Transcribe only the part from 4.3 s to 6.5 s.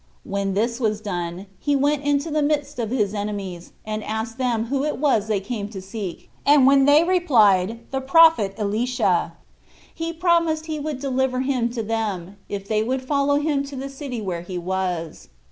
them who it was that they came to seek;